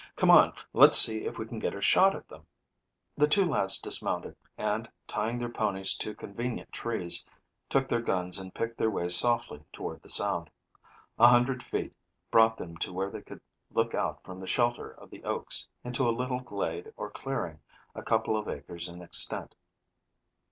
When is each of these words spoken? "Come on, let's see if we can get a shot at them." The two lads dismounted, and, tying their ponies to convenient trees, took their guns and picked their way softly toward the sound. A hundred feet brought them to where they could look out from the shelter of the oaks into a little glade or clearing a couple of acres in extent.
"Come 0.15 0.31
on, 0.31 0.55
let's 0.73 0.97
see 0.97 1.25
if 1.25 1.37
we 1.37 1.45
can 1.45 1.59
get 1.59 1.75
a 1.75 1.79
shot 1.81 2.15
at 2.15 2.27
them." 2.27 2.47
The 3.15 3.27
two 3.27 3.45
lads 3.45 3.77
dismounted, 3.77 4.35
and, 4.57 4.89
tying 5.05 5.37
their 5.37 5.47
ponies 5.51 5.95
to 5.97 6.15
convenient 6.15 6.71
trees, 6.73 7.23
took 7.69 7.87
their 7.87 8.01
guns 8.01 8.39
and 8.39 8.51
picked 8.51 8.79
their 8.79 8.89
way 8.89 9.09
softly 9.09 9.63
toward 9.71 10.01
the 10.01 10.09
sound. 10.09 10.49
A 11.19 11.27
hundred 11.27 11.61
feet 11.61 11.93
brought 12.31 12.57
them 12.57 12.77
to 12.77 12.91
where 12.91 13.11
they 13.11 13.21
could 13.21 13.41
look 13.69 13.93
out 13.93 14.23
from 14.23 14.39
the 14.39 14.47
shelter 14.47 14.89
of 14.89 15.11
the 15.11 15.23
oaks 15.23 15.67
into 15.83 16.09
a 16.09 16.09
little 16.19 16.39
glade 16.39 16.91
or 16.97 17.11
clearing 17.11 17.59
a 17.93 18.01
couple 18.01 18.35
of 18.35 18.47
acres 18.49 18.89
in 18.89 19.03
extent. 19.03 19.53